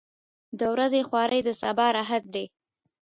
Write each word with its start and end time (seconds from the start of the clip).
•د 0.59 0.61
ورځې 0.73 1.01
خواري 1.07 1.39
د 1.43 1.49
سبا 1.61 1.87
راحت 1.97 2.23
دی. 2.33 2.45